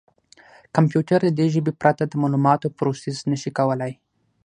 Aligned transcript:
کمپیوټر 0.75 1.19
د 1.25 1.29
دې 1.39 1.47
ژبې 1.53 1.73
پرته 1.81 2.03
د 2.07 2.13
معلوماتو 2.21 2.73
پروسس 2.77 3.17
نه 3.31 3.37
شي 3.41 3.51
کولای. 3.57 3.93